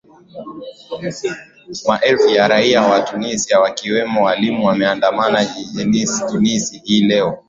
[1.87, 7.39] ma elfu wa raia wa tunisia wakiwemo walimu wameandamana jijini tunis hii leo